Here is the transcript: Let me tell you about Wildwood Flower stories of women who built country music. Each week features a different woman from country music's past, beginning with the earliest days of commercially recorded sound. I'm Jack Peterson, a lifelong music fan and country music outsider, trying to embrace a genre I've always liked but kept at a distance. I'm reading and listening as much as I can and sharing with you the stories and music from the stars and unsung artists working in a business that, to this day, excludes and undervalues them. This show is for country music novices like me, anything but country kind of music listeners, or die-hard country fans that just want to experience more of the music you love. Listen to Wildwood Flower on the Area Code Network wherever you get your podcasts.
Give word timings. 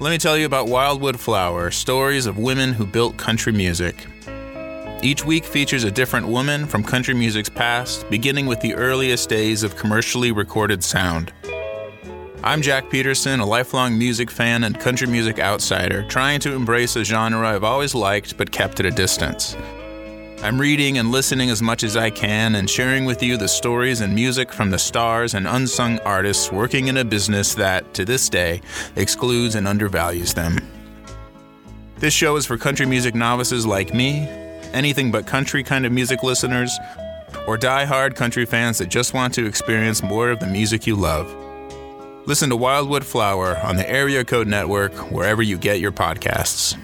Let 0.00 0.08
me 0.08 0.16
tell 0.16 0.38
you 0.38 0.46
about 0.46 0.66
Wildwood 0.66 1.20
Flower 1.20 1.70
stories 1.70 2.24
of 2.24 2.38
women 2.38 2.72
who 2.72 2.86
built 2.86 3.18
country 3.18 3.52
music. 3.52 4.06
Each 5.02 5.26
week 5.26 5.44
features 5.44 5.84
a 5.84 5.90
different 5.90 6.26
woman 6.26 6.64
from 6.64 6.82
country 6.82 7.12
music's 7.12 7.50
past, 7.50 8.08
beginning 8.08 8.46
with 8.46 8.62
the 8.62 8.74
earliest 8.74 9.28
days 9.28 9.62
of 9.62 9.76
commercially 9.76 10.32
recorded 10.32 10.82
sound. 10.82 11.34
I'm 12.42 12.62
Jack 12.62 12.88
Peterson, 12.88 13.40
a 13.40 13.44
lifelong 13.44 13.98
music 13.98 14.30
fan 14.30 14.64
and 14.64 14.80
country 14.80 15.06
music 15.06 15.38
outsider, 15.38 16.08
trying 16.08 16.40
to 16.40 16.54
embrace 16.54 16.96
a 16.96 17.04
genre 17.04 17.46
I've 17.46 17.62
always 17.62 17.94
liked 17.94 18.38
but 18.38 18.50
kept 18.50 18.80
at 18.80 18.86
a 18.86 18.90
distance. 18.90 19.54
I'm 20.42 20.58
reading 20.58 20.96
and 20.96 21.10
listening 21.10 21.50
as 21.50 21.60
much 21.60 21.84
as 21.84 21.98
I 21.98 22.08
can 22.08 22.54
and 22.54 22.68
sharing 22.68 23.04
with 23.04 23.22
you 23.22 23.36
the 23.36 23.46
stories 23.46 24.00
and 24.00 24.14
music 24.14 24.50
from 24.50 24.70
the 24.70 24.78
stars 24.78 25.34
and 25.34 25.46
unsung 25.46 25.98
artists 25.98 26.50
working 26.50 26.88
in 26.88 26.96
a 26.96 27.04
business 27.04 27.54
that, 27.56 27.92
to 27.92 28.06
this 28.06 28.30
day, 28.30 28.62
excludes 28.96 29.54
and 29.54 29.68
undervalues 29.68 30.32
them. 30.32 30.58
This 31.96 32.14
show 32.14 32.36
is 32.36 32.46
for 32.46 32.56
country 32.56 32.86
music 32.86 33.14
novices 33.14 33.66
like 33.66 33.92
me, 33.92 34.20
anything 34.72 35.12
but 35.12 35.26
country 35.26 35.62
kind 35.62 35.84
of 35.84 35.92
music 35.92 36.22
listeners, 36.22 36.74
or 37.46 37.58
die-hard 37.58 38.16
country 38.16 38.46
fans 38.46 38.78
that 38.78 38.88
just 38.88 39.12
want 39.12 39.34
to 39.34 39.44
experience 39.44 40.02
more 40.02 40.30
of 40.30 40.40
the 40.40 40.46
music 40.46 40.86
you 40.86 40.96
love. 40.96 41.30
Listen 42.26 42.48
to 42.48 42.56
Wildwood 42.56 43.04
Flower 43.04 43.58
on 43.58 43.76
the 43.76 43.88
Area 43.88 44.24
Code 44.24 44.48
Network 44.48 44.94
wherever 45.12 45.42
you 45.42 45.58
get 45.58 45.80
your 45.80 45.92
podcasts. 45.92 46.78